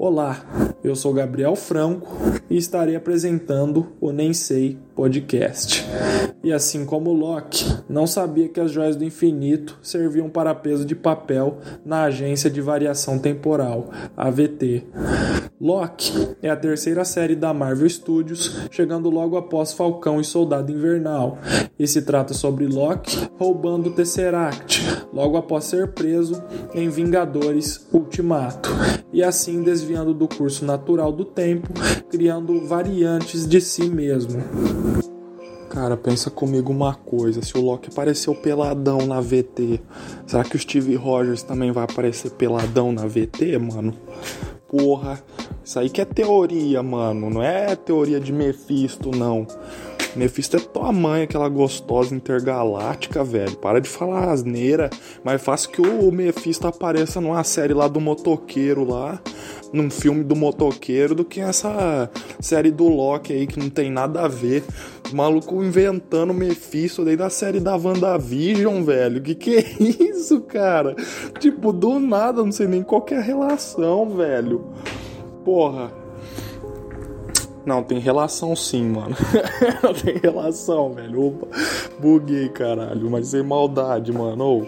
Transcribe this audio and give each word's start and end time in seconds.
Olá, 0.00 0.46
eu 0.84 0.94
sou 0.94 1.12
Gabriel 1.12 1.56
Franco 1.56 2.06
e 2.48 2.56
estarei 2.56 2.94
apresentando 2.94 3.88
o 4.00 4.12
Nem 4.12 4.32
Sei 4.32 4.78
Podcast. 4.94 5.84
E 6.42 6.52
assim 6.52 6.84
como 6.84 7.12
Locke, 7.12 7.64
não 7.88 8.06
sabia 8.06 8.48
que 8.48 8.60
as 8.60 8.70
joias 8.70 8.94
do 8.94 9.04
infinito 9.04 9.76
serviam 9.82 10.30
para 10.30 10.54
peso 10.54 10.84
de 10.84 10.94
papel 10.94 11.58
na 11.84 12.04
Agência 12.04 12.48
de 12.48 12.60
Variação 12.60 13.18
Temporal, 13.18 13.90
AVT. 14.16 14.84
Locke 15.60 16.36
é 16.40 16.48
a 16.48 16.56
terceira 16.56 17.04
série 17.04 17.34
da 17.34 17.52
Marvel 17.52 17.88
Studios, 17.90 18.68
chegando 18.70 19.10
logo 19.10 19.36
após 19.36 19.72
Falcão 19.72 20.20
e 20.20 20.24
Soldado 20.24 20.70
Invernal, 20.70 21.38
e 21.76 21.88
se 21.88 22.02
trata 22.02 22.32
sobre 22.32 22.68
Locke 22.68 23.28
roubando 23.36 23.88
o 23.88 23.92
Tesseract, 23.92 25.08
logo 25.12 25.36
após 25.36 25.64
ser 25.64 25.88
preso 25.88 26.40
em 26.72 26.88
Vingadores 26.88 27.84
Ultimato, 27.92 28.70
e 29.12 29.24
assim 29.24 29.62
desviando 29.62 29.87
do 30.14 30.28
curso 30.28 30.64
natural 30.64 31.10
do 31.10 31.24
tempo, 31.24 31.68
criando 32.10 32.66
variantes 32.66 33.46
de 33.46 33.60
si 33.60 33.88
mesmo. 33.88 34.42
Cara, 35.70 35.96
pensa 35.96 36.30
comigo 36.30 36.72
uma 36.72 36.94
coisa: 36.94 37.42
se 37.42 37.56
o 37.56 37.60
Loki 37.60 37.88
apareceu 37.90 38.34
peladão 38.34 39.06
na 39.06 39.20
VT, 39.20 39.80
será 40.26 40.44
que 40.44 40.56
o 40.56 40.58
Steve 40.58 40.94
Rogers 40.94 41.42
também 41.42 41.70
vai 41.70 41.84
aparecer 41.84 42.30
peladão 42.32 42.92
na 42.92 43.06
VT, 43.06 43.58
mano? 43.58 43.94
Porra, 44.68 45.22
isso 45.64 45.78
aí 45.78 45.88
que 45.88 46.00
é 46.00 46.04
teoria, 46.04 46.82
mano. 46.82 47.30
Não 47.30 47.42
é 47.42 47.74
teoria 47.74 48.20
de 48.20 48.32
Mephisto, 48.32 49.10
não. 49.10 49.46
Mephisto 50.16 50.56
é 50.56 50.60
tua 50.60 50.92
mãe, 50.92 51.22
aquela 51.22 51.48
gostosa 51.48 52.14
intergaláctica, 52.14 53.22
velho. 53.22 53.56
Para 53.56 53.80
de 53.80 53.88
falar 53.88 54.30
asneira. 54.30 54.90
Mais 55.22 55.40
fácil 55.42 55.70
que 55.70 55.80
o 55.80 56.10
Mephisto 56.10 56.66
apareça 56.66 57.20
numa 57.20 57.44
série 57.44 57.74
lá 57.74 57.86
do 57.86 58.00
motoqueiro 58.00 58.84
lá. 58.84 59.20
Num 59.72 59.90
filme 59.90 60.24
do 60.24 60.34
motoqueiro 60.34 61.14
do 61.14 61.24
que 61.24 61.40
essa 61.40 62.10
série 62.40 62.70
do 62.70 62.88
Loki 62.88 63.32
aí 63.32 63.46
que 63.46 63.58
não 63.58 63.68
tem 63.68 63.90
nada 63.90 64.22
a 64.22 64.28
ver. 64.28 64.64
O 65.12 65.16
maluco 65.16 65.62
inventando 65.62 66.32
Mephisto 66.34 67.04
daí 67.04 67.16
da 67.16 67.30
série 67.30 67.60
da 67.60 67.76
WandaVision, 67.76 68.82
velho. 68.82 69.22
Que 69.22 69.34
que 69.34 69.56
é 69.56 69.64
isso, 69.82 70.40
cara? 70.40 70.96
Tipo, 71.38 71.72
do 71.72 71.98
nada, 71.98 72.42
não 72.42 72.52
sei 72.52 72.66
nem 72.66 72.82
qual 72.82 73.04
é 73.10 73.16
a 73.16 73.20
relação, 73.20 74.08
velho. 74.10 74.64
Porra. 75.44 76.07
Não, 77.68 77.82
tem 77.82 77.98
relação 77.98 78.56
sim, 78.56 78.82
mano. 78.88 79.14
tem 80.02 80.16
relação, 80.16 80.90
velho. 80.94 81.26
Opa, 81.26 81.46
buguei, 82.00 82.48
caralho. 82.48 83.10
Mas 83.10 83.28
sem 83.28 83.42
maldade, 83.42 84.10
mano. 84.10 84.42
Ô, 84.42 84.66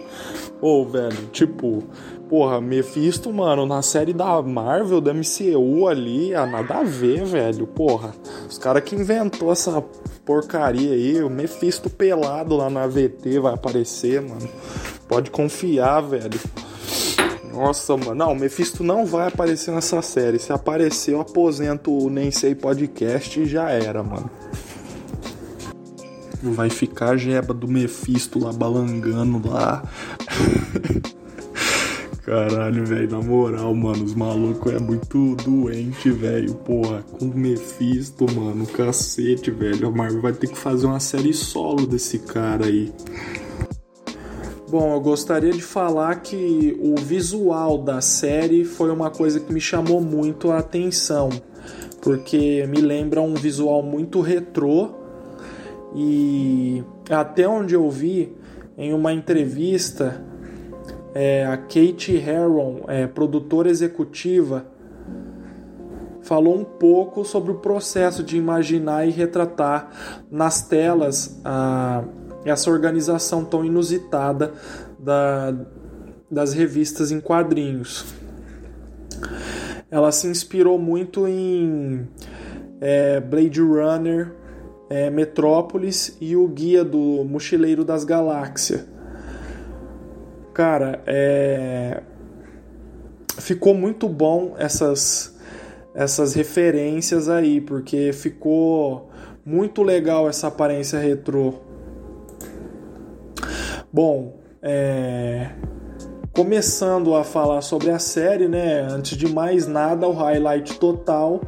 oh, 0.61 0.81
oh, 0.81 0.85
velho, 0.85 1.25
tipo, 1.31 1.83
porra, 2.29 2.61
Mephisto, 2.61 3.33
mano, 3.33 3.65
na 3.65 3.81
série 3.81 4.13
da 4.13 4.39
Marvel, 4.43 5.01
da 5.01 5.15
MCU 5.15 5.87
ali, 5.87 6.35
ah, 6.35 6.45
nada 6.45 6.75
a 6.75 6.83
ver, 6.83 7.25
velho. 7.25 7.65
Porra, 7.65 8.13
os 8.47 8.59
caras 8.59 8.83
que 8.83 8.93
inventou 8.93 9.51
essa 9.51 9.83
porcaria 10.23 10.93
aí, 10.93 11.23
o 11.23 11.29
Mephisto 11.29 11.89
pelado 11.89 12.55
lá 12.55 12.69
na 12.69 12.85
VT 12.85 13.39
vai 13.39 13.55
aparecer, 13.55 14.21
mano. 14.21 14.47
Pode 15.07 15.31
confiar, 15.31 16.01
velho. 16.01 16.39
Nossa, 17.53 17.97
mano. 17.97 18.15
Não, 18.15 18.31
o 18.31 18.35
Mephisto 18.35 18.83
não 18.83 19.05
vai 19.05 19.27
aparecer 19.27 19.71
nessa 19.73 20.01
série. 20.01 20.39
Se 20.39 20.53
aparecer, 20.53 21.13
eu 21.13 21.21
aposento 21.21 21.91
o 21.91 22.09
Nem 22.09 22.31
Sei 22.31 22.55
Podcast 22.55 23.39
e 23.39 23.45
já 23.45 23.69
era, 23.69 24.01
mano. 24.01 24.29
Vai 26.41 26.69
ficar 26.69 27.09
a 27.09 27.17
jeba 27.17 27.53
do 27.53 27.67
Mephisto 27.67 28.39
lá 28.39 28.51
balangando 28.51 29.47
lá. 29.47 29.83
Caralho, 32.23 32.85
velho, 32.85 33.11
na 33.11 33.19
moral, 33.19 33.75
mano, 33.75 34.05
os 34.05 34.13
malucos 34.13 34.71
é 34.71 34.79
muito 34.79 35.35
doente, 35.35 36.09
velho. 36.11 36.53
Porra, 36.53 37.03
com 37.03 37.25
o 37.25 37.37
Mephisto, 37.37 38.25
mano, 38.33 38.65
cacete, 38.67 39.51
velho. 39.51 39.87
A 39.87 39.91
Marvel 39.91 40.21
vai 40.21 40.31
ter 40.31 40.47
que 40.47 40.57
fazer 40.57 40.85
uma 40.85 40.99
série 40.99 41.33
solo 41.33 41.85
desse 41.85 42.19
cara 42.19 42.67
aí. 42.67 42.93
Bom, 44.71 44.93
eu 44.93 45.01
gostaria 45.01 45.51
de 45.51 45.61
falar 45.61 46.21
que 46.21 46.79
o 46.81 46.95
visual 46.95 47.79
da 47.79 47.99
série 47.99 48.63
foi 48.63 48.89
uma 48.89 49.09
coisa 49.09 49.37
que 49.37 49.51
me 49.51 49.59
chamou 49.59 49.99
muito 49.99 50.49
a 50.49 50.59
atenção, 50.59 51.27
porque 52.01 52.65
me 52.69 52.79
lembra 52.79 53.19
um 53.19 53.33
visual 53.33 53.83
muito 53.83 54.21
retrô 54.21 54.91
e 55.93 56.81
até 57.09 57.45
onde 57.45 57.73
eu 57.73 57.89
vi 57.89 58.33
em 58.77 58.93
uma 58.93 59.11
entrevista 59.11 60.23
é, 61.13 61.45
a 61.45 61.57
Kate 61.57 62.15
Herron, 62.15 62.85
é, 62.87 63.07
produtora 63.07 63.69
executiva, 63.69 64.65
falou 66.21 66.57
um 66.57 66.63
pouco 66.63 67.25
sobre 67.25 67.51
o 67.51 67.55
processo 67.55 68.23
de 68.23 68.37
imaginar 68.37 69.05
e 69.05 69.11
retratar 69.11 70.23
nas 70.31 70.61
telas 70.61 71.41
a 71.43 72.05
essa 72.45 72.69
organização 72.69 73.45
tão 73.45 73.63
inusitada 73.63 74.53
da, 74.97 75.53
das 76.29 76.53
revistas 76.53 77.11
em 77.11 77.19
quadrinhos. 77.19 78.05
Ela 79.89 80.11
se 80.11 80.27
inspirou 80.27 80.79
muito 80.79 81.27
em 81.27 82.07
é, 82.79 83.19
Blade 83.19 83.61
Runner, 83.61 84.33
é, 84.89 85.09
Metrópolis 85.09 86.17
e 86.19 86.35
o 86.35 86.47
Guia 86.47 86.83
do 86.83 87.23
Mochileiro 87.23 87.83
das 87.83 88.03
Galáxias. 88.03 88.91
Cara, 90.53 91.01
é... 91.07 92.01
ficou 93.37 93.73
muito 93.73 94.09
bom 94.09 94.53
essas, 94.57 95.37
essas 95.95 96.33
referências 96.33 97.29
aí, 97.29 97.61
porque 97.61 98.11
ficou 98.11 99.09
muito 99.45 99.81
legal 99.81 100.27
essa 100.27 100.47
aparência 100.47 100.99
retrô. 100.99 101.53
Bom, 103.93 104.39
é... 104.61 105.49
começando 106.33 107.13
a 107.13 107.25
falar 107.25 107.61
sobre 107.61 107.89
a 107.89 107.99
série, 107.99 108.47
né? 108.47 108.87
Antes 108.89 109.17
de 109.17 109.27
mais 109.27 109.67
nada, 109.67 110.07
o 110.07 110.13
highlight 110.13 110.79
total 110.79 111.41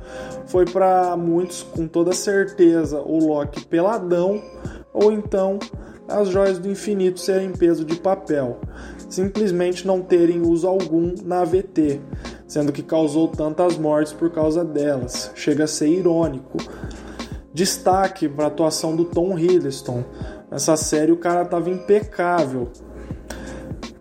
foi 0.47 0.65
para 0.65 1.15
muitos, 1.15 1.63
com 1.63 1.87
toda 1.87 2.11
certeza, 2.11 2.99
o 2.99 3.17
Loki 3.27 3.65
peladão 3.65 4.41
ou 4.93 5.09
então 5.09 5.57
as 6.05 6.27
joias 6.27 6.59
do 6.59 6.69
infinito 6.69 7.17
serem 7.21 7.53
peso 7.53 7.85
de 7.85 7.95
papel, 7.95 8.59
simplesmente 9.07 9.87
não 9.87 10.01
terem 10.01 10.41
uso 10.41 10.67
algum 10.67 11.15
na 11.23 11.41
AVT, 11.43 12.01
sendo 12.45 12.73
que 12.73 12.83
causou 12.83 13.29
tantas 13.29 13.77
mortes 13.77 14.11
por 14.11 14.29
causa 14.29 14.65
delas. 14.65 15.31
Chega 15.33 15.63
a 15.63 15.67
ser 15.67 15.87
irônico. 15.87 16.57
Destaque 17.53 18.27
para 18.27 18.45
a 18.45 18.47
atuação 18.47 18.95
do 18.95 19.05
Tom 19.05 19.37
Hiddleston, 19.37 20.03
Nessa 20.53 20.77
série 20.77 21.11
o 21.11 21.17
cara 21.17 21.43
tava 21.43 21.67
impecável. 21.71 22.67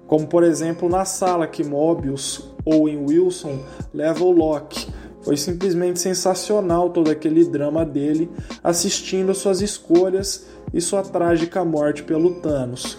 Como 0.06 0.26
por 0.26 0.44
exemplo 0.44 0.86
na 0.86 1.06
sala 1.06 1.46
que 1.46 1.64
Mobius 1.64 2.52
ou 2.62 2.86
em 2.90 2.98
Wilson 2.98 3.60
leva 3.92 4.22
o 4.22 4.30
Loki. 4.30 4.86
Foi 5.22 5.34
simplesmente 5.38 5.98
sensacional 5.98 6.90
todo 6.90 7.10
aquele 7.10 7.42
drama 7.46 7.86
dele 7.86 8.30
assistindo 8.62 9.34
suas 9.34 9.62
escolhas 9.62 10.44
e 10.74 10.80
sua 10.82 11.00
trágica 11.00 11.64
morte 11.64 12.02
pelo 12.02 12.42
Thanos. 12.42 12.98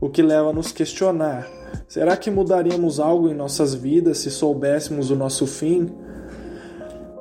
O 0.00 0.08
que 0.08 0.22
leva 0.22 0.48
a 0.48 0.54
nos 0.54 0.72
questionar: 0.72 1.46
será 1.86 2.16
que 2.16 2.30
mudaríamos 2.30 2.98
algo 2.98 3.28
em 3.28 3.34
nossas 3.34 3.74
vidas 3.74 4.16
se 4.16 4.30
soubéssemos 4.30 5.10
o 5.10 5.14
nosso 5.14 5.46
fim? 5.46 5.92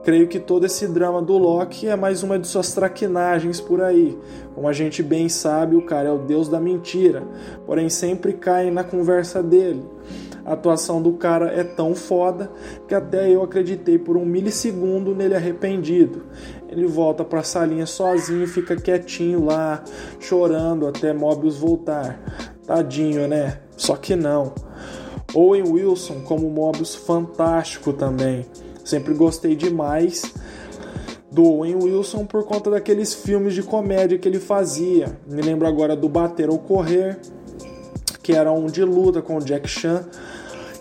Creio 0.08 0.26
que 0.26 0.40
todo 0.40 0.66
esse 0.66 0.88
drama 0.88 1.22
do 1.22 1.38
Loki 1.38 1.86
é 1.86 1.94
mais 1.94 2.24
uma 2.24 2.40
de 2.40 2.48
suas 2.48 2.72
traquinagens 2.72 3.60
por 3.60 3.82
aí. 3.82 4.18
Como 4.56 4.66
a 4.66 4.72
gente 4.72 5.04
bem 5.04 5.28
sabe, 5.28 5.76
o 5.76 5.82
cara 5.82 6.08
é 6.08 6.12
o 6.14 6.18
deus 6.18 6.48
da 6.48 6.62
mentira, 6.62 7.24
porém 7.66 7.90
sempre 7.90 8.32
cai 8.32 8.72
na 8.72 8.86
conversa 8.86 9.44
dele. 9.44 9.84
A 10.46 10.54
atuação 10.54 11.02
do 11.02 11.12
cara 11.12 11.48
é 11.48 11.62
tão 11.62 11.94
foda 11.94 12.50
que 12.88 12.96
até 12.96 13.30
eu 13.30 13.44
acreditei 13.44 14.00
por 14.00 14.16
um 14.16 14.26
milissegundo 14.26 15.14
nele 15.14 15.36
arrependido. 15.36 16.24
Ele 16.70 16.88
volta 16.88 17.26
pra 17.26 17.44
salinha 17.44 17.86
sozinho 17.86 18.46
e 18.46 18.48
fica 18.48 18.78
quietinho 18.78 19.44
lá, 19.44 19.84
chorando 20.22 20.88
até 20.88 21.12
Mobius 21.12 21.58
voltar. 21.58 22.18
Tadinho, 22.66 23.28
né? 23.28 23.60
Só 23.76 23.98
que 23.98 24.16
não. 24.16 24.54
Owen 25.34 25.70
Wilson 25.70 26.22
como 26.22 26.50
Mobius 26.50 26.96
fantástico 26.96 27.92
também. 27.92 28.46
Sempre 28.88 29.14
gostei 29.14 29.54
demais 29.54 30.34
do 31.30 31.44
Owen 31.44 31.76
Wilson 31.76 32.26
por 32.26 32.46
conta 32.46 32.70
daqueles 32.70 33.14
filmes 33.14 33.54
de 33.54 33.62
comédia 33.62 34.18
que 34.18 34.26
ele 34.26 34.40
fazia. 34.40 35.20
Me 35.28 35.42
lembro 35.42 35.68
agora 35.68 35.94
do 35.94 36.08
Bater 36.08 36.50
ou 36.50 36.58
Correr, 36.58 37.20
que 38.24 38.32
era 38.32 38.50
um 38.50 38.68
de 38.68 38.86
luta 38.86 39.22
com 39.22 39.36
o 39.36 39.40
Jack 39.42 39.68
Chan, 39.68 40.08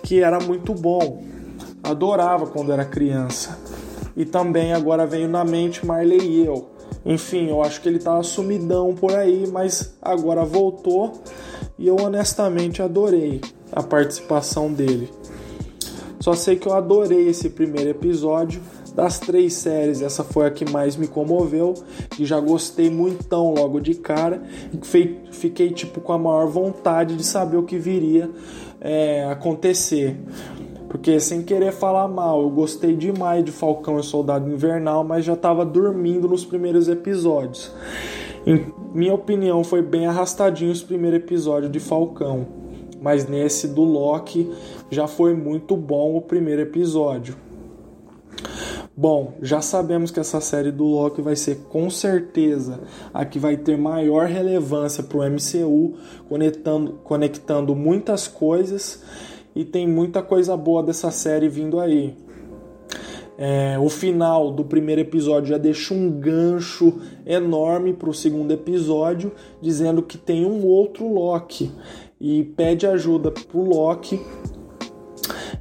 que 0.04 0.22
era 0.22 0.38
muito 0.38 0.72
bom. 0.72 1.24
Adorava 1.82 2.46
quando 2.46 2.70
era 2.70 2.84
criança. 2.84 3.58
E 4.16 4.24
também 4.24 4.72
agora 4.72 5.04
veio 5.04 5.26
na 5.26 5.44
mente 5.44 5.84
Marley 5.84 6.20
e 6.20 6.46
eu. 6.46 6.70
Enfim, 7.04 7.48
eu 7.48 7.60
acho 7.60 7.80
que 7.80 7.88
ele 7.88 7.98
tava 7.98 8.22
sumidão 8.22 8.94
por 8.94 9.16
aí, 9.16 9.48
mas 9.50 9.96
agora 10.00 10.44
voltou 10.44 11.12
e 11.76 11.88
eu 11.88 11.96
honestamente 11.96 12.80
adorei 12.80 13.40
a 13.72 13.82
participação 13.82 14.72
dele. 14.72 15.10
Só 16.26 16.34
sei 16.34 16.56
que 16.56 16.66
eu 16.66 16.74
adorei 16.74 17.28
esse 17.28 17.48
primeiro 17.48 17.88
episódio. 17.88 18.60
Das 18.96 19.20
três 19.20 19.52
séries, 19.52 20.02
essa 20.02 20.24
foi 20.24 20.44
a 20.44 20.50
que 20.50 20.68
mais 20.68 20.96
me 20.96 21.06
comoveu, 21.06 21.72
e 22.18 22.24
já 22.24 22.40
gostei 22.40 22.90
muito 22.90 23.32
logo 23.36 23.78
de 23.78 23.94
cara, 23.94 24.42
fiquei 25.30 25.70
tipo 25.70 26.00
com 26.00 26.12
a 26.12 26.18
maior 26.18 26.48
vontade 26.48 27.14
de 27.14 27.24
saber 27.24 27.58
o 27.58 27.62
que 27.62 27.78
viria 27.78 28.28
é, 28.80 29.24
acontecer. 29.30 30.16
Porque 30.88 31.20
sem 31.20 31.44
querer 31.44 31.70
falar 31.70 32.08
mal, 32.08 32.42
eu 32.42 32.50
gostei 32.50 32.96
demais 32.96 33.44
de 33.44 33.52
Falcão 33.52 34.00
e 34.00 34.02
Soldado 34.02 34.50
Invernal, 34.50 35.04
mas 35.04 35.24
já 35.24 35.34
estava 35.34 35.64
dormindo 35.64 36.26
nos 36.26 36.44
primeiros 36.44 36.88
episódios. 36.88 37.70
Em 38.44 38.66
minha 38.92 39.14
opinião, 39.14 39.62
foi 39.62 39.80
bem 39.80 40.06
arrastadinho 40.06 40.72
os 40.72 40.82
primeiros 40.82 41.20
episódios 41.20 41.70
de 41.70 41.78
Falcão, 41.78 42.55
mas 43.00 43.28
nesse 43.28 43.68
do 43.68 43.82
Loki 43.82 44.50
já 44.90 45.06
foi 45.06 45.34
muito 45.34 45.76
bom 45.76 46.16
o 46.16 46.20
primeiro 46.20 46.62
episódio. 46.62 47.36
Bom, 48.98 49.34
já 49.42 49.60
sabemos 49.60 50.10
que 50.10 50.18
essa 50.18 50.40
série 50.40 50.72
do 50.72 50.84
Loki 50.84 51.20
vai 51.20 51.36
ser 51.36 51.66
com 51.68 51.90
certeza 51.90 52.80
a 53.12 53.26
que 53.26 53.38
vai 53.38 53.56
ter 53.56 53.76
maior 53.76 54.26
relevância 54.26 55.02
para 55.02 55.18
o 55.18 55.22
MCU, 55.22 55.96
conectando, 56.28 56.92
conectando 57.04 57.76
muitas 57.76 58.26
coisas 58.26 59.02
e 59.54 59.66
tem 59.66 59.86
muita 59.86 60.22
coisa 60.22 60.56
boa 60.56 60.82
dessa 60.82 61.10
série 61.10 61.46
vindo 61.46 61.78
aí. 61.78 62.16
É, 63.38 63.78
o 63.78 63.90
final 63.90 64.50
do 64.50 64.64
primeiro 64.64 65.02
episódio 65.02 65.50
já 65.50 65.58
deixa 65.58 65.92
um 65.92 66.10
gancho 66.10 66.98
enorme 67.26 67.92
para 67.92 68.08
o 68.08 68.14
segundo 68.14 68.50
episódio, 68.50 69.30
dizendo 69.60 70.02
que 70.02 70.16
tem 70.16 70.46
um 70.46 70.64
outro 70.64 71.06
Loki 71.06 71.70
e 72.20 72.44
pede 72.44 72.86
ajuda 72.86 73.30
para 73.30 73.58
o 73.58 73.68
Loki 73.68 74.20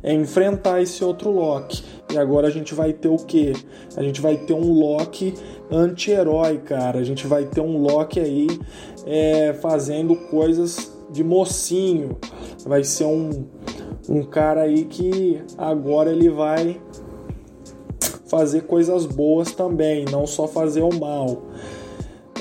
é 0.05 0.13
enfrentar 0.13 0.81
esse 0.81 1.03
outro 1.03 1.31
Loki. 1.31 1.83
E 2.13 2.17
agora 2.17 2.47
a 2.47 2.51
gente 2.51 2.75
vai 2.75 2.93
ter 2.93 3.07
o 3.07 3.17
que? 3.17 3.53
A 3.97 4.03
gente 4.03 4.21
vai 4.21 4.37
ter 4.37 4.53
um 4.53 4.71
Loki 4.71 5.33
anti-herói, 5.71 6.59
cara. 6.59 6.99
A 6.99 7.03
gente 7.03 7.25
vai 7.25 7.45
ter 7.45 7.59
um 7.59 7.79
Loki 7.79 8.19
aí 8.19 8.47
é, 9.05 9.53
fazendo 9.53 10.15
coisas 10.15 10.93
de 11.09 11.23
mocinho. 11.23 12.17
Vai 12.65 12.83
ser 12.83 13.05
um, 13.05 13.45
um 14.07 14.23
cara 14.23 14.61
aí 14.61 14.85
que 14.85 15.41
agora 15.57 16.11
ele 16.11 16.29
vai 16.29 16.79
fazer 18.27 18.61
coisas 18.61 19.05
boas 19.07 19.51
também, 19.51 20.05
não 20.11 20.27
só 20.27 20.47
fazer 20.47 20.83
o 20.83 20.93
mal. 20.93 21.41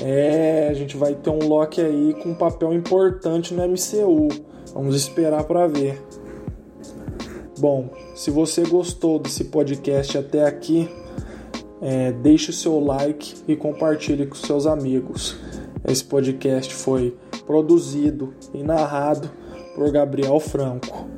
É, 0.01 0.67
a 0.69 0.73
gente 0.73 0.97
vai 0.97 1.15
ter 1.15 1.29
um 1.29 1.47
Loki 1.47 1.81
aí 1.81 2.13
com 2.21 2.29
um 2.29 2.35
papel 2.35 2.73
importante 2.73 3.53
no 3.53 3.63
MCU. 3.67 4.27
Vamos 4.73 4.95
esperar 4.95 5.43
para 5.45 5.67
ver. 5.67 6.01
Bom, 7.57 7.89
se 8.13 8.29
você 8.29 8.63
gostou 8.63 9.17
desse 9.17 9.45
podcast 9.45 10.17
até 10.17 10.45
aqui, 10.45 10.89
é, 11.81 12.11
deixe 12.11 12.49
o 12.49 12.53
seu 12.53 12.79
like 12.79 13.35
e 13.47 13.55
compartilhe 13.55 14.25
com 14.25 14.35
seus 14.35 14.65
amigos. 14.65 15.37
Esse 15.87 16.03
podcast 16.03 16.73
foi 16.73 17.15
produzido 17.45 18.33
e 18.53 18.63
narrado 18.63 19.31
por 19.75 19.91
Gabriel 19.91 20.39
Franco. 20.39 21.14